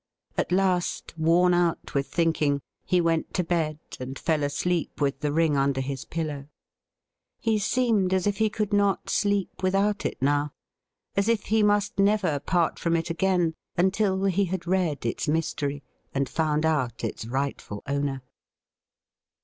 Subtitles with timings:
[0.35, 5.31] At last, worn out with thinking, he went to bed, and fell asleep with the
[5.31, 6.47] ring under his pillow.
[7.39, 10.53] He seemed as if he could not sleep without it now—
[11.15, 15.83] as if he must never part from it again until he had read its mystery,
[16.15, 18.23] and found out its rightful owner.